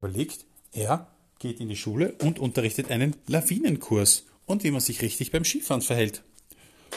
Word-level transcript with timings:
überlegt, 0.00 0.46
er 0.72 1.08
geht 1.38 1.60
in 1.60 1.68
die 1.68 1.76
Schule 1.76 2.14
und 2.22 2.38
unterrichtet 2.38 2.90
einen 2.90 3.16
Lawinenkurs 3.26 4.26
und 4.46 4.64
wie 4.64 4.70
man 4.70 4.80
sich 4.80 5.02
richtig 5.02 5.30
beim 5.30 5.44
Skifahren 5.44 5.82
verhält. 5.82 6.22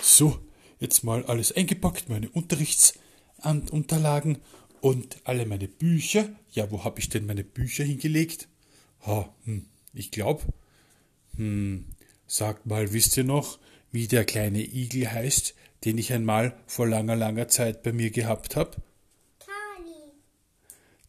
So, 0.02 0.40
jetzt 0.80 1.04
mal 1.04 1.26
alles 1.26 1.52
eingepackt, 1.52 2.10
meine 2.10 2.30
Unterrichtsunterlagen 2.30 4.40
und 4.82 5.18
alle 5.24 5.46
meine 5.46 5.68
Bücher. 5.68 6.30
Ja, 6.52 6.70
wo 6.72 6.84
habe 6.84 7.00
ich 7.00 7.10
denn 7.10 7.26
meine 7.26 7.44
Bücher 7.44 7.84
hingelegt? 7.84 8.48
Ha, 9.06 9.34
hm, 9.46 9.66
ich 9.94 10.12
glaube. 10.12 10.44
Hm, 11.36 11.86
sagt 12.28 12.66
mal, 12.66 12.94
wisst 12.94 13.18
ihr 13.18 13.24
noch, 13.24 13.60
wie 13.92 14.08
der 14.08 14.26
kleine 14.26 14.62
Igel 14.62 15.12
heißt, 15.12 15.56
den 15.86 15.98
ich 15.98 16.14
einmal 16.14 16.58
vor 16.68 16.88
langer, 16.88 17.16
langer 17.16 17.48
Zeit 17.48 17.84
bei 17.84 17.92
mir 17.92 18.12
gehabt 18.12 18.56
habe? 18.56 18.78
Kali. 19.40 20.12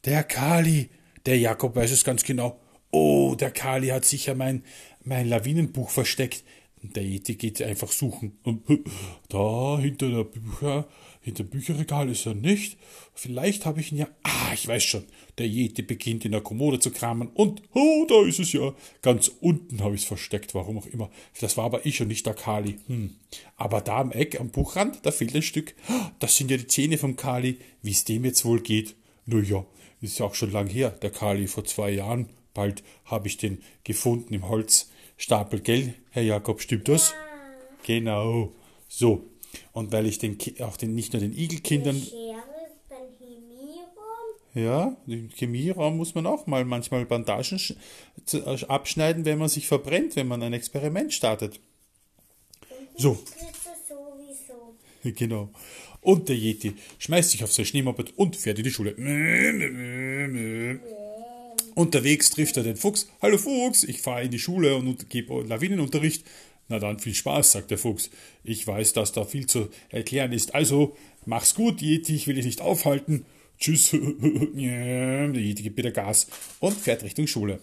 Der 0.05 0.25
Kali. 0.25 0.91
Der 1.27 1.39
Jakob 1.39 1.75
weiß 1.75 1.91
es 1.91 2.05
ganz 2.05 2.25
genau. 2.25 2.61
Oh, 2.91 3.35
der 3.35 3.51
Kali 3.51 3.89
hat 3.89 4.05
sicher 4.05 4.35
mein, 4.35 4.63
mein 5.03 5.29
Lawinenbuch 5.29 5.91
versteckt. 5.91 6.45
Der 6.83 7.03
Yeti 7.03 7.37
geht 7.37 7.63
einfach 7.63 7.91
suchen. 7.91 8.39
Und 8.43 8.63
da 9.31 9.79
hinter 9.79 10.11
der 10.11 10.25
Bücher, 10.25 10.87
hinter 11.23 11.45
dem 11.45 11.49
Bücherregal 11.49 12.11
ist 12.11 12.27
er 12.27 12.35
nicht. 12.35 12.77
Vielleicht 13.15 13.65
habe 13.65 13.81
ich 13.81 13.91
ihn 13.91 13.99
ja. 13.99 14.09
Ah, 14.23 14.53
ich 14.53 14.69
weiß 14.69 14.85
schon. 14.85 15.05
Der 15.39 15.47
Yeti 15.49 15.81
beginnt 15.81 16.27
in 16.27 16.33
der 16.33 16.43
Kommode 16.43 16.79
zu 16.79 16.91
kramen 16.91 17.29
und 17.29 17.63
oh, 17.73 18.05
da 18.07 18.27
ist 18.27 18.39
es 18.39 18.53
ja. 18.53 18.75
Ganz 19.01 19.29
unten 19.41 19.83
habe 19.83 19.95
ich 19.95 20.03
es 20.03 20.07
versteckt, 20.07 20.55
warum 20.55 20.77
auch 20.77 20.87
immer. 20.87 21.11
Das 21.41 21.57
war 21.57 21.65
aber 21.65 21.87
ich 21.87 22.03
und 22.03 22.09
nicht 22.09 22.27
der 22.27 22.35
Kali. 22.35 22.77
Hm. 22.87 23.17
Aber 23.57 23.81
da 23.81 24.01
am 24.01 24.13
Eck, 24.13 24.39
am 24.39 24.51
Buchrand, 24.51 24.99
da 25.05 25.11
fehlt 25.11 25.35
ein 25.35 25.43
Stück. 25.43 25.75
Das 26.19 26.37
sind 26.37 26.51
ja 26.51 26.59
die 26.59 26.67
Zähne 26.67 26.99
vom 26.99 27.17
Kali. 27.17 27.59
Wie 27.81 27.93
es 27.93 28.05
dem 28.05 28.27
jetzt 28.27 28.45
wohl 28.45 28.61
geht. 28.61 28.95
Naja, 29.27 29.65
ist 30.01 30.19
ja 30.19 30.27
auch 30.27 30.35
schon 30.35 30.53
lang 30.53 30.67
her, 30.69 30.91
der 30.91 31.11
Kali, 31.11 31.47
vor 31.47 31.65
zwei 31.65 31.91
Jahren. 31.91 32.29
Bald 32.53 32.83
habe 33.07 33.27
ich 33.27 33.37
den 33.37 33.63
gefunden 33.85 34.33
im 34.35 34.49
Holzstapel, 34.49 35.61
gell, 35.61 35.95
Herr 36.11 36.23
Jakob, 36.23 36.61
stimmt 36.61 36.89
das? 36.89 37.11
Ja. 37.11 37.17
Genau. 37.85 38.53
So. 38.89 39.25
Und 39.73 39.93
weil 39.93 40.07
ich 40.07 40.19
den, 40.19 40.39
Ki- 40.39 40.63
auch 40.63 40.77
den, 40.77 40.95
nicht 40.95 41.13
nur 41.13 41.21
den 41.21 41.33
Igelkindern, 41.33 41.97
Die 41.97 42.03
Schere 42.07 42.43
ist 42.67 42.89
beim 42.89 43.09
Chemieraum. 43.19 44.35
ja, 44.55 44.97
im 45.07 45.31
Chemieraum 45.31 45.97
muss 45.97 46.15
man 46.15 46.27
auch 46.27 46.47
mal 46.47 46.65
manchmal 46.65 47.05
Bandagen 47.07 47.61
äh, 48.33 48.65
abschneiden, 48.67 49.25
wenn 49.25 49.39
man 49.39 49.49
sich 49.49 49.67
verbrennt, 49.67 50.17
wenn 50.17 50.29
man 50.29 50.43
ein 50.43 50.53
Experiment 50.53 51.13
startet. 51.13 51.61
So. 52.97 53.19
Sowieso. 54.35 54.77
Genau. 55.03 55.51
Und 56.01 56.29
der 56.29 56.37
Yeti 56.37 56.75
schmeißt 56.99 57.31
sich 57.31 57.45
auf 57.45 57.53
sein 57.53 57.65
Schneemoped 57.65 58.17
und 58.17 58.37
fährt 58.37 58.59
in 58.59 58.65
die 58.65 58.71
Schule. 58.71 58.95
Unterwegs 61.75 62.31
trifft 62.31 62.57
er 62.57 62.63
den 62.63 62.77
Fuchs. 62.77 63.09
Hallo 63.23 63.39
Fuchs, 63.39 63.85
ich 63.85 64.01
fahre 64.01 64.25
in 64.25 64.31
die 64.31 64.39
Schule 64.39 64.77
und 64.77 65.09
gebe 65.11 65.43
Lawinenunterricht. 65.43 66.25
Na 66.69 66.79
dann 66.79 66.99
viel 66.99 67.15
Spaß, 67.15 67.53
sagt 67.53 67.71
der 67.71 67.79
Fuchs. 67.79 68.11
Ich 68.43 68.67
weiß, 68.67 68.95
dass 68.95 69.13
da 69.13 69.25
viel 69.25 69.47
zu 69.47 69.69
erklären 69.91 70.33
ist. 70.33 70.55
Also, 70.55 70.97
mach's 71.27 71.55
gut, 71.55 71.83
Yeti, 71.83 72.15
ich 72.15 72.27
will 72.27 72.37
dich 72.37 72.47
nicht 72.47 72.61
aufhalten. 72.61 73.27
Tschüss. 73.59 73.91
der 73.93 75.35
Yeti 75.35 75.63
gibt 75.63 75.77
wieder 75.77 75.91
Gas 75.91 76.29
und 76.61 76.77
fährt 76.77 77.03
Richtung 77.03 77.27
Schule. 77.27 77.61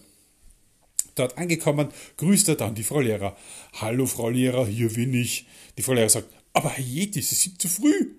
Dort 1.14 1.36
angekommen, 1.36 1.88
grüßt 2.16 2.48
er 2.48 2.56
dann 2.56 2.74
die 2.74 2.84
Frau 2.84 3.00
Lehrer. 3.00 3.36
Hallo, 3.74 4.06
Frau 4.06 4.30
Lehrer, 4.30 4.66
hier 4.66 4.88
bin 4.88 5.12
ich. 5.12 5.46
Die 5.76 5.82
Frau 5.82 5.92
Lehrer 5.92 6.08
sagt, 6.08 6.32
aber 6.52 6.70
Herr 6.70 6.84
Yeti, 6.84 7.22
Sie 7.22 7.34
sind 7.34 7.60
zu 7.60 7.68
früh. 7.68 8.14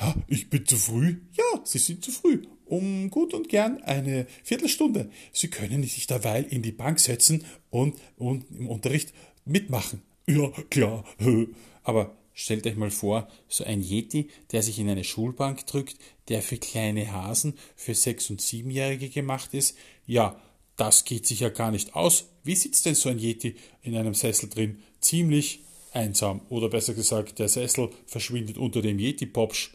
Ja, 0.00 0.14
ich 0.26 0.50
bin 0.50 0.66
zu 0.66 0.76
früh? 0.76 1.18
Ja, 1.32 1.60
Sie 1.64 1.78
sind 1.78 2.04
zu 2.04 2.10
früh. 2.10 2.42
Um 2.66 3.10
gut 3.10 3.32
und 3.32 3.48
gern 3.48 3.82
eine 3.82 4.26
Viertelstunde. 4.42 5.10
Sie 5.32 5.48
können 5.48 5.82
sich 5.84 6.06
derweil 6.06 6.44
in 6.44 6.62
die 6.62 6.72
Bank 6.72 6.98
setzen 6.98 7.44
und, 7.70 7.94
und 8.16 8.44
im 8.50 8.68
Unterricht 8.68 9.12
mitmachen. 9.44 10.02
Ja, 10.26 10.50
klar. 10.70 11.04
Aber 11.84 12.16
stellt 12.34 12.66
euch 12.66 12.76
mal 12.76 12.90
vor, 12.90 13.28
so 13.48 13.64
ein 13.64 13.80
Yeti, 13.80 14.28
der 14.50 14.62
sich 14.62 14.78
in 14.78 14.88
eine 14.88 15.04
Schulbank 15.04 15.66
drückt, 15.66 15.96
der 16.28 16.42
für 16.42 16.58
kleine 16.58 17.12
Hasen, 17.12 17.54
für 17.76 17.94
Sechs- 17.94 18.28
und 18.28 18.40
Siebenjährige 18.40 19.08
gemacht 19.08 19.54
ist. 19.54 19.76
Ja, 20.04 20.40
das 20.76 21.04
geht 21.04 21.26
sich 21.26 21.40
ja 21.40 21.48
gar 21.48 21.70
nicht 21.70 21.94
aus. 21.94 22.26
Wie 22.42 22.56
sitzt 22.56 22.84
denn 22.84 22.94
so 22.94 23.08
ein 23.08 23.18
Yeti 23.18 23.56
in 23.82 23.96
einem 23.96 24.14
Sessel 24.14 24.48
drin? 24.48 24.82
Ziemlich 25.00 25.62
einsam. 25.96 26.42
Oder 26.50 26.68
besser 26.68 26.94
gesagt, 26.94 27.38
der 27.38 27.48
Sessel 27.48 27.90
verschwindet 28.06 28.58
unter 28.58 28.82
dem 28.82 28.98
Yeti-Popsch. 28.98 29.70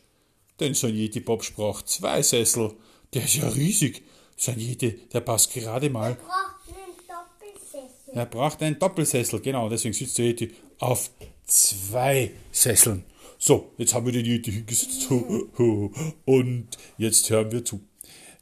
Denn 0.60 0.74
so 0.74 0.88
ein 0.88 0.96
Yeti-Popsch 0.96 1.54
braucht 1.56 1.90
zwei 1.90 2.22
Sessel. 2.22 2.74
Der 3.14 3.24
ist 3.24 3.36
ja 3.36 3.50
riesig. 3.50 4.04
So 4.38 4.52
ein 4.52 4.60
Yeti, 4.60 5.00
der 5.12 5.22
passt 5.22 5.54
gerade 5.54 5.90
mal. 5.90 6.16
Braucht 6.16 6.68
einen 6.68 6.96
Doppelsessel. 7.08 8.14
Er 8.14 8.26
braucht 8.26 8.64
einen 8.64 8.80
Doppelsessel, 8.80 9.40
genau, 9.42 9.70
deswegen 9.70 9.94
sitzt 9.94 10.18
der 10.18 10.26
Yeti 10.26 10.52
auf 10.80 11.12
zwei 11.46 12.32
Sesseln. 12.52 13.04
So, 13.38 13.72
jetzt 13.78 13.94
haben 13.94 14.06
wir 14.06 14.14
den 14.14 14.26
Yeti 14.26 14.52
hingesetzt. 14.52 15.10
Und 16.26 16.68
jetzt 16.98 17.30
hören 17.30 17.52
wir 17.52 17.66
zu. 17.66 17.82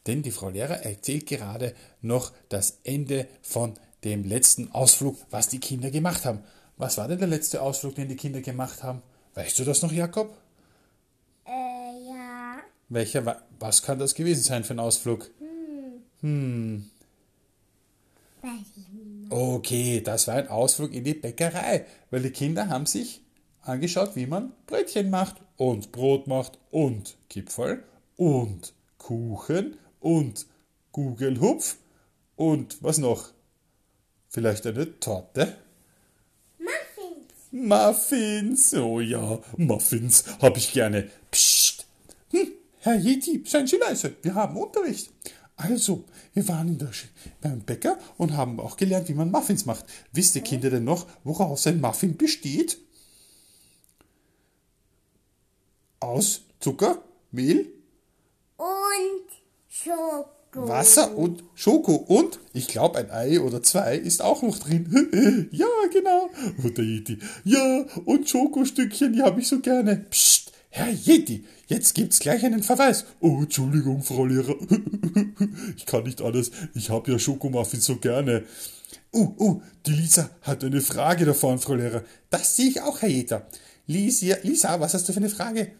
Denn 0.08 0.22
die 0.22 0.32
Frau 0.32 0.50
Lehrer 0.50 0.84
erzählt 0.84 1.26
gerade 1.28 1.76
noch 2.02 2.32
das 2.50 2.80
Ende 2.84 3.28
von 3.42 3.74
dem 4.04 4.24
letzten 4.24 4.72
Ausflug, 4.72 5.18
was 5.30 5.50
die 5.50 5.60
Kinder 5.60 5.92
gemacht 5.92 6.26
haben. 6.26 6.44
Was 6.80 6.98
war 6.98 7.08
denn 7.10 7.20
der 7.20 7.28
letzte 7.28 7.62
Ausflug, 7.62 7.96
den 7.96 8.08
die 8.08 8.16
Kinder 8.16 8.42
gemacht 8.42 8.82
haben? 8.84 9.02
Weißt 9.36 9.60
du 9.60 9.66
das 9.66 9.82
noch, 9.82 9.92
Jakob? 9.92 10.36
Äh, 11.46 11.52
ja. 11.52 12.58
Welcher, 12.88 13.26
wa- 13.26 13.42
was 13.60 13.84
kann 13.84 14.00
das 14.00 14.16
gewesen 14.16 14.42
sein 14.42 14.64
für 14.64 14.74
ein 14.74 14.80
Ausflug? 14.80 15.30
Ich 18.42 18.78
nicht. 18.78 19.32
Okay, 19.32 20.02
das 20.02 20.28
war 20.28 20.36
ein 20.36 20.48
Ausflug 20.48 20.94
in 20.94 21.04
die 21.04 21.14
Bäckerei, 21.14 21.86
weil 22.12 22.22
die 22.22 22.32
Kinder 22.32 22.70
haben 22.70 22.86
sich 22.86 23.22
angeschaut, 23.62 24.16
wie 24.16 24.26
man 24.26 24.54
Brötchen 24.66 25.10
macht 25.10 25.36
und 25.58 25.92
Brot 25.92 26.28
macht 26.28 26.58
und 26.72 27.18
Kipferl 27.30 27.84
und 28.16 28.74
Kuchen 28.98 29.78
und 30.00 30.48
Gugelhupf 30.94 31.76
und 32.38 32.82
was 32.82 32.98
noch? 32.98 33.32
Vielleicht 34.30 34.66
eine 34.66 34.98
Torte? 35.00 35.58
Muffins. 37.52 38.74
Oh 38.76 39.00
ja, 39.00 39.40
Muffins 39.58 40.24
habe 40.42 40.58
ich 40.58 40.72
gerne. 40.72 41.10
Psst. 41.32 41.86
Hm, 42.32 42.52
Herr 42.80 42.96
Yeti, 42.96 43.44
seien 43.46 43.68
Sie 43.68 43.78
leise, 43.78 44.16
wir 44.22 44.36
haben 44.36 44.58
Unterricht. 44.58 45.12
Also, 45.56 46.06
wir 46.34 46.48
waren 46.48 46.70
in 46.70 46.78
der 46.78 46.94
Sch 46.94 47.08
beim 47.42 47.60
Bäcker 47.62 47.98
und 48.18 48.38
haben 48.38 48.60
auch 48.60 48.78
gelernt, 48.78 49.10
wie 49.10 49.14
man 49.14 49.32
Muffins 49.32 49.66
macht. 49.66 49.86
Wisst 50.14 50.36
ihr 50.36 50.42
Kinder 50.42 50.70
denn 50.70 50.86
noch, 50.86 51.06
woraus 51.24 51.68
ein 51.68 51.82
Muffin 51.82 52.16
besteht? 52.16 52.78
Aus 56.00 56.42
Zucker, 56.62 57.04
Mehl, 57.32 57.68
Und 58.56 59.30
Schoko. 59.68 60.39
Wasser 60.54 61.16
und 61.16 61.44
Schoko. 61.56 61.96
Und 61.96 62.40
ich 62.54 62.68
glaube, 62.68 62.98
ein 62.98 63.12
Ei 63.12 63.40
oder 63.40 63.62
zwei 63.62 63.96
ist 63.96 64.22
auch 64.22 64.42
noch 64.42 64.58
drin. 64.58 65.50
ja, 65.52 65.68
genau. 65.92 66.30
Und 66.64 66.78
der 66.78 66.86
Yeti. 66.86 67.20
Ja, 67.44 67.86
und 68.06 68.30
Schokostückchen, 68.30 69.14
die 69.14 69.22
habe 69.22 69.42
ich 69.42 69.48
so 69.48 69.60
gerne. 69.60 70.06
Psst, 70.10 70.52
Herr 70.70 70.92
Yeti, 70.92 71.46
jetzt 71.68 71.96
gibt's 71.96 72.20
gleich 72.20 72.46
einen 72.46 72.64
Verweis. 72.64 73.06
Oh, 73.20 73.40
Entschuldigung, 73.42 74.02
Frau 74.04 74.26
Lehrer. 74.26 74.56
ich 75.78 75.86
kann 75.86 76.04
nicht 76.04 76.22
alles. 76.22 76.52
Ich 76.76 76.90
habe 76.90 77.12
ja 77.12 77.20
Schokomuffins 77.20 77.86
so 77.86 77.98
gerne. 77.98 78.44
Uh, 79.12 79.34
uh, 79.40 79.62
die 79.86 79.92
Lisa 79.92 80.30
hat 80.42 80.64
eine 80.64 80.82
Frage 80.82 81.26
davon, 81.26 81.58
Frau 81.60 81.74
Lehrer. 81.74 82.04
Das 82.30 82.56
sehe 82.56 82.70
ich 82.70 82.82
auch, 82.82 83.02
Herr 83.02 83.10
Jeter. 83.10 83.48
Lisa, 83.88 84.36
Lisa, 84.44 84.80
was 84.80 84.94
hast 84.94 85.10
du 85.10 85.14
für 85.14 85.20
eine 85.20 85.30
Frage? 85.30 85.72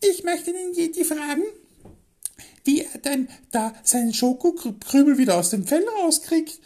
Ich 0.00 0.24
möchte 0.24 0.52
den 0.52 0.74
Yeti 0.74 1.04
fragen, 1.04 1.44
wie 2.64 2.82
er 2.82 2.98
denn 2.98 3.28
da 3.50 3.74
seinen 3.82 4.14
Schokokrümel 4.14 5.18
wieder 5.18 5.36
aus 5.36 5.50
dem 5.50 5.66
Fell 5.66 5.84
rauskriegt. 6.02 6.60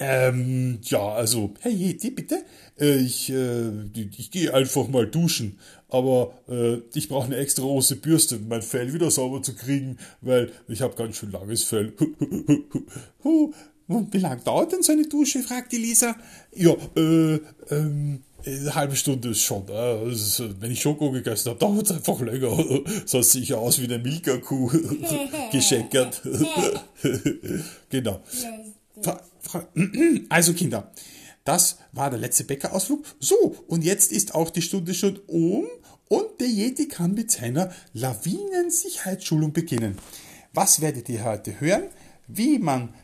Ähm, 0.00 0.80
ja, 0.82 1.12
also, 1.12 1.54
Herr 1.60 1.70
Yeti, 1.70 2.10
bitte. 2.10 2.44
Äh, 2.78 2.96
ich, 2.96 3.30
äh, 3.30 3.70
ich 3.94 4.30
gehe 4.30 4.52
einfach 4.52 4.88
mal 4.88 5.06
duschen. 5.06 5.58
Aber 5.88 6.34
äh, 6.48 6.78
ich 6.94 7.08
brauche 7.08 7.26
eine 7.26 7.36
extra 7.36 7.62
große 7.62 7.96
Bürste, 7.96 8.36
um 8.36 8.48
mein 8.48 8.62
Fell 8.62 8.92
wieder 8.92 9.10
sauber 9.10 9.42
zu 9.42 9.54
kriegen, 9.54 9.98
weil 10.20 10.50
ich 10.66 10.82
habe 10.82 10.96
ganz 10.96 11.16
schön 11.16 11.30
langes 11.30 11.62
Fell. 11.62 11.92
Und 13.86 14.12
wie 14.12 14.18
lange 14.18 14.40
dauert 14.42 14.72
denn 14.72 14.82
so 14.82 14.92
eine 14.92 15.06
Dusche? 15.06 15.40
fragt 15.40 15.72
die 15.72 15.76
Lisa. 15.76 16.16
Ja, 16.54 16.74
äh, 16.96 17.38
ähm, 17.70 18.22
eine 18.46 18.74
halbe 18.74 18.96
Stunde 18.96 19.30
ist 19.30 19.42
schon. 19.42 19.68
Äh, 19.68 20.04
es 20.06 20.40
ist, 20.40 20.60
wenn 20.60 20.70
ich 20.70 20.80
Schoko 20.80 21.10
gegessen 21.10 21.50
habe, 21.50 21.58
dauert 21.60 21.86
es 21.86 21.92
einfach 21.92 22.20
länger. 22.20 22.56
Sonst 23.06 23.32
sehe 23.32 23.42
ich 23.42 23.54
aus 23.54 23.80
wie 23.80 23.84
eine 23.84 23.98
Milka-Kuh. 23.98 24.70
Gescheckert. 25.52 26.22
genau. 27.90 28.20
Also 30.30 30.54
Kinder, 30.54 30.90
das 31.44 31.78
war 31.92 32.10
der 32.10 32.18
letzte 32.18 32.44
Bäckerausflug. 32.44 33.04
So, 33.20 33.54
und 33.68 33.84
jetzt 33.84 34.10
ist 34.10 34.34
auch 34.34 34.50
die 34.50 34.62
Stunde 34.62 34.94
schon 34.94 35.20
um 35.26 35.66
und 36.08 36.40
der 36.40 36.48
Yeti 36.48 36.88
kann 36.88 37.12
mit 37.12 37.30
seiner 37.30 37.70
Lawinensicherheitsschulung 37.92 39.52
beginnen. 39.52 39.98
Was 40.54 40.80
werdet 40.80 41.08
ihr 41.08 41.24
heute 41.24 41.60
hören? 41.60 41.84
Wie 42.26 42.58
man 42.58 42.94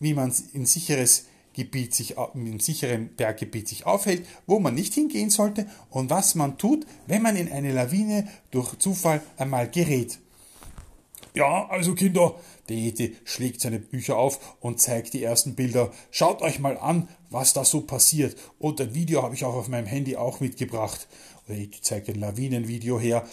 wie 0.00 0.14
man 0.14 0.32
in 0.52 0.66
sicheres 0.66 1.26
Gebiet 1.58 1.92
sich, 1.92 2.14
im 2.34 2.60
sicheren 2.60 3.08
Berggebiet 3.16 3.66
sich 3.66 3.84
aufhält, 3.84 4.24
wo 4.46 4.60
man 4.60 4.76
nicht 4.76 4.94
hingehen 4.94 5.28
sollte 5.28 5.66
und 5.90 6.08
was 6.08 6.36
man 6.36 6.56
tut, 6.56 6.86
wenn 7.08 7.20
man 7.20 7.36
in 7.36 7.50
eine 7.50 7.72
Lawine 7.72 8.28
durch 8.52 8.78
Zufall 8.78 9.22
einmal 9.36 9.68
gerät. 9.68 10.20
Ja, 11.34 11.66
also 11.68 11.94
Kinder, 11.94 12.36
der 12.68 12.76
Ete 12.76 13.12
schlägt 13.24 13.60
seine 13.60 13.80
Bücher 13.80 14.16
auf 14.16 14.56
und 14.60 14.80
zeigt 14.80 15.14
die 15.14 15.22
ersten 15.22 15.56
Bilder. 15.56 15.90
Schaut 16.12 16.42
euch 16.42 16.60
mal 16.60 16.78
an, 16.78 17.08
was 17.28 17.52
da 17.52 17.64
so 17.64 17.80
passiert. 17.80 18.36
Und 18.60 18.80
ein 18.80 18.94
Video 18.94 19.22
habe 19.22 19.34
ich 19.34 19.44
auch 19.44 19.54
auf 19.54 19.68
meinem 19.68 19.86
Handy 19.86 20.16
auch 20.16 20.38
mitgebracht. 20.38 21.08
Der 21.48 21.56
Ete 21.56 21.80
zeigt 21.80 22.08
ein 22.08 22.20
Lawinenvideo 22.20 23.00
her, 23.00 23.26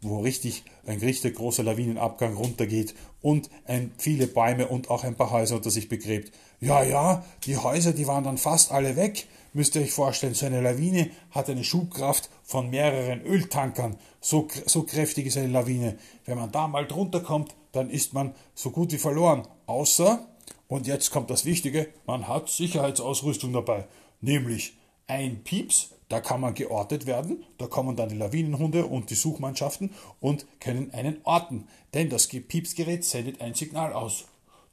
wo 0.00 0.20
richtig 0.20 0.64
ein 0.84 0.98
richtig 0.98 1.36
großer 1.36 1.62
Lawinenabgang 1.62 2.34
runtergeht 2.34 2.94
und 3.20 3.50
ein, 3.66 3.92
viele 3.98 4.26
Bäume 4.26 4.68
und 4.68 4.90
auch 4.90 5.04
ein 5.04 5.14
paar 5.14 5.30
Häuser 5.30 5.56
unter 5.56 5.70
sich 5.70 5.88
begräbt. 5.88 6.32
Ja, 6.62 6.84
ja, 6.84 7.24
die 7.44 7.56
Häuser, 7.56 7.92
die 7.92 8.06
waren 8.06 8.22
dann 8.22 8.38
fast 8.38 8.70
alle 8.70 8.94
weg. 8.94 9.26
Müsst 9.52 9.74
ihr 9.74 9.82
euch 9.82 9.90
vorstellen, 9.90 10.34
so 10.34 10.46
eine 10.46 10.60
Lawine 10.60 11.10
hat 11.32 11.50
eine 11.50 11.64
Schubkraft 11.64 12.30
von 12.44 12.70
mehreren 12.70 13.20
Öltankern. 13.22 13.96
So, 14.20 14.46
so 14.66 14.84
kräftig 14.84 15.26
ist 15.26 15.36
eine 15.36 15.48
Lawine. 15.48 15.98
Wenn 16.24 16.38
man 16.38 16.52
da 16.52 16.68
mal 16.68 16.86
drunter 16.86 17.18
kommt, 17.18 17.56
dann 17.72 17.90
ist 17.90 18.14
man 18.14 18.32
so 18.54 18.70
gut 18.70 18.92
wie 18.92 18.98
verloren. 18.98 19.42
Außer, 19.66 20.24
und 20.68 20.86
jetzt 20.86 21.10
kommt 21.10 21.30
das 21.30 21.44
Wichtige, 21.44 21.88
man 22.06 22.28
hat 22.28 22.48
Sicherheitsausrüstung 22.48 23.52
dabei. 23.52 23.88
Nämlich 24.20 24.74
ein 25.08 25.42
Pieps, 25.42 25.90
da 26.08 26.20
kann 26.20 26.40
man 26.40 26.54
geortet 26.54 27.06
werden, 27.06 27.44
da 27.58 27.66
kommen 27.66 27.96
dann 27.96 28.10
die 28.10 28.16
Lawinenhunde 28.16 28.86
und 28.86 29.10
die 29.10 29.16
Suchmannschaften 29.16 29.90
und 30.20 30.46
können 30.60 30.94
einen 30.94 31.16
orten. 31.24 31.66
Denn 31.92 32.08
das 32.08 32.28
Piepsgerät 32.28 33.04
sendet 33.04 33.40
ein 33.40 33.54
Signal 33.54 33.92
aus. 33.92 34.26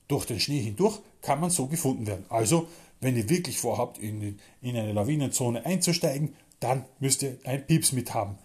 Durch 0.10 0.26
den 0.26 0.40
Schnee 0.40 0.60
hindurch 0.60 1.00
kann 1.22 1.40
man 1.40 1.52
so 1.52 1.68
gefunden 1.68 2.08
werden. 2.08 2.26
Also, 2.30 2.68
wenn 3.00 3.16
ihr 3.16 3.30
wirklich 3.30 3.60
vorhabt, 3.60 4.00
in, 4.00 4.40
in 4.62 4.76
eine 4.76 4.92
Lawinenzone 4.92 5.66
einzusteigen, 5.66 6.36
dann 6.60 6.84
müsst 7.00 7.22
ihr 7.24 7.38
ein 7.46 7.66
Pieps 7.66 7.94
mit 7.94 8.14
haben. 8.14 8.38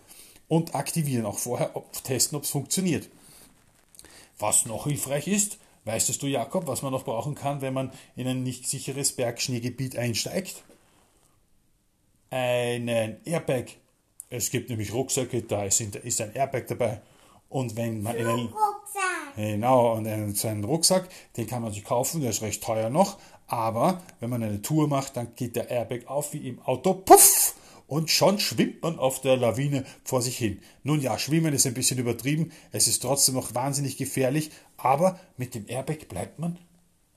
Und 0.46 0.74
aktivieren 0.74 1.24
auch 1.24 1.38
vorher, 1.38 1.74
ob, 1.74 1.90
testen, 2.04 2.36
ob 2.36 2.44
es 2.44 2.50
funktioniert. 2.50 3.08
Was 4.38 4.66
noch 4.66 4.84
hilfreich 4.84 5.26
ist, 5.26 5.58
weißt 5.86 6.22
du, 6.22 6.26
Jakob, 6.26 6.66
was 6.66 6.82
man 6.82 6.92
noch 6.92 7.04
brauchen 7.04 7.34
kann, 7.34 7.62
wenn 7.62 7.72
man 7.72 7.92
in 8.14 8.28
ein 8.28 8.42
nicht 8.42 8.68
sicheres 8.68 9.12
Bergschneegebiet 9.12 9.96
einsteigt? 9.96 10.64
Einen 12.28 13.16
Airbag. 13.24 13.76
Es 14.28 14.50
gibt 14.50 14.68
nämlich 14.68 14.92
Rucksäcke, 14.92 15.42
da 15.42 15.64
ist, 15.64 15.80
ein 15.80 16.34
Airbag 16.34 16.66
dabei. 16.68 17.00
Und 17.48 17.76
wenn 17.76 18.02
man 18.02 18.16
in 18.16 18.26
einen. 18.26 18.54
Genau, 19.36 19.94
und 19.94 20.06
einen, 20.06 20.34
so 20.34 20.48
einen 20.48 20.64
Rucksack, 20.64 21.08
den 21.36 21.46
kann 21.46 21.62
man 21.62 21.72
sich 21.72 21.84
kaufen, 21.84 22.20
der 22.20 22.30
ist 22.30 22.42
recht 22.42 22.62
teuer 22.62 22.90
noch. 22.90 23.18
Aber 23.46 24.02
wenn 24.20 24.30
man 24.30 24.42
eine 24.42 24.62
Tour 24.62 24.88
macht, 24.88 25.16
dann 25.16 25.34
geht 25.34 25.56
der 25.56 25.70
Airbag 25.70 26.06
auf 26.06 26.32
wie 26.32 26.48
im 26.48 26.62
Auto. 26.62 26.94
Puff! 26.94 27.54
und 27.86 28.10
schon 28.10 28.38
schwimmt 28.38 28.82
man 28.82 28.98
auf 28.98 29.20
der 29.20 29.36
Lawine 29.36 29.84
vor 30.04 30.22
sich 30.22 30.36
hin. 30.36 30.60
Nun 30.82 31.00
ja, 31.00 31.18
schwimmen 31.18 31.54
ist 31.54 31.66
ein 31.66 31.74
bisschen 31.74 31.98
übertrieben, 31.98 32.52
es 32.72 32.88
ist 32.88 33.02
trotzdem 33.02 33.34
noch 33.34 33.54
wahnsinnig 33.54 33.96
gefährlich, 33.96 34.50
aber 34.76 35.18
mit 35.36 35.54
dem 35.54 35.68
Airbag 35.68 36.08
bleibt 36.08 36.38
man 36.38 36.58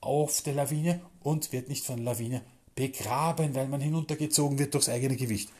auf 0.00 0.42
der 0.42 0.54
Lawine 0.54 1.00
und 1.20 1.52
wird 1.52 1.68
nicht 1.68 1.84
von 1.84 1.96
der 1.96 2.04
Lawine 2.04 2.42
begraben, 2.74 3.54
weil 3.54 3.68
man 3.68 3.80
hinuntergezogen 3.80 4.58
wird 4.58 4.74
durchs 4.74 4.88
eigene 4.88 5.16
Gewicht. 5.16 5.50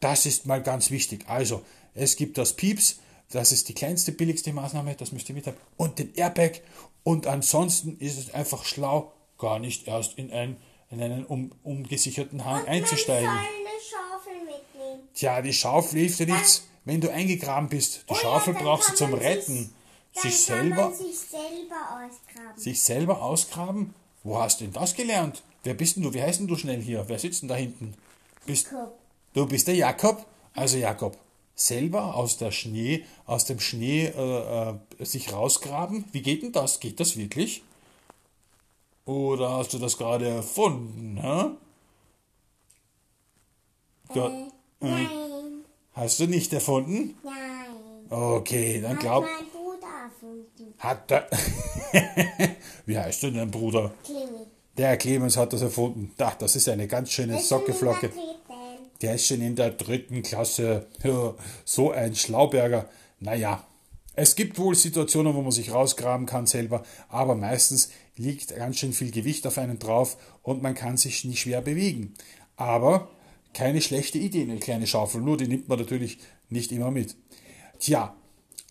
Das 0.00 0.26
ist 0.26 0.46
mal 0.46 0.62
ganz 0.62 0.90
wichtig. 0.90 1.24
Also, 1.26 1.62
es 1.94 2.16
gibt 2.16 2.36
das 2.36 2.52
Pieps, 2.52 2.98
das 3.30 3.52
ist 3.52 3.68
die 3.68 3.74
kleinste, 3.74 4.12
billigste 4.12 4.52
Maßnahme, 4.52 4.94
das 4.94 5.12
müsst 5.12 5.28
ihr 5.28 5.34
mit 5.34 5.46
haben, 5.46 5.56
und 5.76 5.98
den 5.98 6.14
Airbag. 6.14 6.60
Und 7.02 7.26
ansonsten 7.26 7.98
ist 7.98 8.18
es 8.18 8.34
einfach 8.34 8.64
schlau, 8.64 9.12
gar 9.38 9.58
nicht 9.58 9.86
erst 9.86 10.18
in, 10.18 10.32
ein, 10.32 10.56
in 10.90 11.02
einen 11.02 11.24
um, 11.24 11.52
umgesicherten 11.62 12.44
Hang 12.44 12.62
und 12.62 12.68
einzusteigen. 12.68 13.30
Tja, 15.14 15.40
die 15.40 15.52
Schaufel 15.52 16.00
hilft 16.00 16.18
dir 16.18 16.26
nichts, 16.26 16.68
wenn 16.84 17.00
du 17.00 17.10
eingegraben 17.10 17.68
bist. 17.68 18.04
Die 18.08 18.12
oh 18.12 18.16
Schaufel 18.16 18.54
ja, 18.54 18.62
brauchst 18.62 18.90
du 18.90 18.94
zum 18.94 19.14
Retten. 19.14 19.72
Sich, 20.12 20.22
sich 20.22 20.40
selber, 20.46 20.92
sich 20.92 21.18
selber 21.18 21.76
ausgraben. 21.90 22.58
Sich 22.58 22.82
selber 22.82 23.22
ausgraben? 23.22 23.94
Wo 24.24 24.38
hast 24.38 24.60
du 24.60 24.64
denn 24.64 24.72
das 24.72 24.94
gelernt? 24.94 25.42
Wer 25.62 25.74
bist 25.74 25.96
denn 25.96 26.02
du? 26.02 26.14
Wie 26.14 26.22
heißt 26.22 26.40
denn 26.40 26.46
du 26.46 26.56
schnell 26.56 26.80
hier? 26.80 27.04
Wer 27.08 27.18
sitzt 27.18 27.42
denn 27.42 27.48
da 27.48 27.54
hinten? 27.54 27.94
Bist, 28.46 28.70
Jakob. 28.70 28.98
Du 29.34 29.46
bist 29.46 29.68
der 29.68 29.74
Jakob? 29.74 30.24
Also 30.54 30.78
Jakob, 30.78 31.18
selber 31.56 32.14
aus 32.14 32.36
der 32.36 32.52
Schnee, 32.52 33.04
aus 33.24 33.46
dem 33.46 33.58
Schnee 33.58 34.06
äh, 34.06 34.70
äh, 35.00 35.04
sich 35.04 35.32
rausgraben? 35.32 36.04
Wie 36.12 36.22
geht 36.22 36.42
denn 36.42 36.52
das? 36.52 36.78
Geht 36.78 37.00
das 37.00 37.16
wirklich? 37.16 37.62
Oder 39.06 39.50
hast 39.50 39.72
du 39.72 39.78
das 39.78 39.96
gerade 39.96 40.28
erfunden? 40.28 41.18
Hä? 41.20 41.50
Da, 44.14 44.28
äh, 44.28 44.50
Nein. 44.80 45.08
Hast 45.92 46.20
du 46.20 46.26
nicht 46.26 46.52
erfunden? 46.52 47.16
Nein. 47.24 48.10
Okay, 48.10 48.80
dann 48.80 48.98
glaub. 48.98 49.24
Hat 49.24 49.30
mein 49.40 49.50
Bruder 49.50 49.86
erfunden. 50.04 50.74
Hat 50.78 51.10
er. 51.10 51.28
Wie 52.86 52.98
heißt 52.98 53.22
denn 53.24 53.34
dein 53.34 53.50
Bruder? 53.50 53.92
Clemens. 54.04 54.46
Der 54.76 54.96
Clemens 54.98 55.36
hat 55.38 55.54
das 55.54 55.62
erfunden. 55.62 56.12
Ach, 56.18 56.34
das 56.34 56.54
ist 56.54 56.68
eine 56.68 56.86
ganz 56.86 57.10
schöne 57.10 57.40
Sockeflocke. 57.40 58.12
Der 59.02 59.14
ist 59.14 59.26
schon 59.26 59.40
in 59.40 59.56
der 59.56 59.70
dritten 59.70 60.22
Klasse. 60.22 60.86
So 61.64 61.90
ein 61.90 62.14
Schlauberger. 62.14 62.88
Naja, 63.20 63.64
es 64.14 64.34
gibt 64.34 64.58
wohl 64.58 64.74
Situationen, 64.74 65.34
wo 65.34 65.42
man 65.42 65.52
sich 65.52 65.72
rausgraben 65.72 66.26
kann 66.26 66.46
selber, 66.46 66.84
aber 67.10 67.34
meistens 67.34 67.90
liegt 68.16 68.56
ganz 68.56 68.78
schön 68.78 68.94
viel 68.94 69.10
Gewicht 69.10 69.46
auf 69.46 69.58
einen 69.58 69.78
drauf 69.78 70.16
und 70.42 70.62
man 70.62 70.74
kann 70.74 70.96
sich 70.96 71.24
nicht 71.24 71.40
schwer 71.40 71.60
bewegen. 71.60 72.14
Aber 72.56 73.10
keine 73.52 73.82
schlechte 73.82 74.16
Idee, 74.18 74.42
eine 74.42 74.58
kleine 74.58 74.86
Schaufel, 74.86 75.20
nur 75.20 75.36
die 75.36 75.48
nimmt 75.48 75.68
man 75.68 75.78
natürlich 75.78 76.18
nicht 76.48 76.72
immer 76.72 76.90
mit. 76.90 77.14
Tja, 77.78 78.16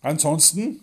ansonsten 0.02 0.80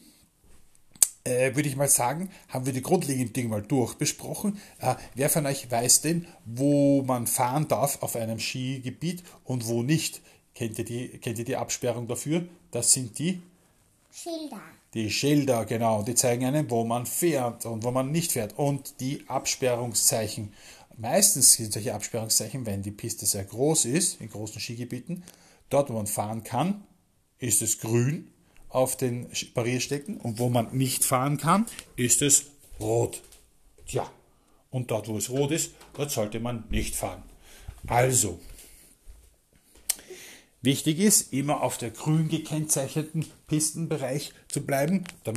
äh, 1.23 1.55
würde 1.55 1.69
ich 1.69 1.75
mal 1.75 1.89
sagen, 1.89 2.29
haben 2.49 2.65
wir 2.65 2.73
die 2.73 2.81
grundlegenden 2.81 3.33
Dinge 3.33 3.49
mal 3.49 3.61
durchbesprochen. 3.61 4.59
Äh, 4.79 4.95
wer 5.15 5.29
von 5.29 5.45
euch 5.45 5.69
weiß 5.69 6.01
denn, 6.01 6.27
wo 6.45 7.01
man 7.03 7.27
fahren 7.27 7.67
darf 7.67 8.01
auf 8.01 8.15
einem 8.15 8.39
Skigebiet 8.39 9.23
und 9.43 9.67
wo 9.67 9.83
nicht? 9.83 10.21
Kennt 10.53 10.77
ihr 10.77 10.85
die, 10.85 11.07
kennt 11.19 11.39
ihr 11.39 11.45
die 11.45 11.55
Absperrung 11.55 12.07
dafür? 12.07 12.45
Das 12.71 12.93
sind 12.93 13.17
die 13.19 13.41
Schilder. 14.11 14.61
Die 14.93 15.09
Schilder, 15.09 15.65
genau. 15.65 16.03
Die 16.03 16.13
zeigen 16.13 16.45
einem, 16.45 16.69
wo 16.69 16.83
man 16.83 17.05
fährt 17.05 17.65
und 17.65 17.83
wo 17.83 17.91
man 17.91 18.11
nicht 18.11 18.33
fährt. 18.33 18.57
Und 18.59 18.99
die 18.99 19.23
Absperrungszeichen. 19.27 20.53
Meistens 20.97 21.53
sind 21.53 21.73
solche 21.73 21.95
Absperrungszeichen, 21.95 22.67
wenn 22.67 22.83
die 22.83 22.91
Piste 22.91 23.25
sehr 23.25 23.45
groß 23.45 23.85
ist, 23.85 24.21
in 24.21 24.29
großen 24.29 24.61
Skigebieten. 24.61 25.23
Dort, 25.69 25.89
wo 25.89 25.93
man 25.93 26.05
fahren 26.05 26.43
kann, 26.43 26.83
ist 27.39 27.63
es 27.63 27.79
grün 27.79 28.32
auf 28.73 28.97
den 28.97 29.27
Barrierstecken 29.53 30.17
und 30.17 30.39
wo 30.39 30.49
man 30.49 30.75
nicht 30.75 31.05
fahren 31.05 31.37
kann, 31.37 31.65
ist 31.95 32.21
es 32.21 32.47
rot. 32.79 33.21
Tja, 33.85 34.09
und 34.71 34.89
dort, 34.91 35.07
wo 35.07 35.17
es 35.17 35.29
rot 35.29 35.51
ist, 35.51 35.73
dort 35.93 36.11
sollte 36.11 36.39
man 36.39 36.63
nicht 36.69 36.95
fahren. 36.95 37.23
Also, 37.87 38.39
wichtig 40.61 40.99
ist, 40.99 41.31
immer 41.31 41.61
auf 41.61 41.77
der 41.77 41.91
grün 41.91 42.29
gekennzeichneten 42.29 43.25
Pistenbereich 43.47 44.33
zu 44.47 44.65
bleiben, 44.65 45.03
damit 45.23 45.31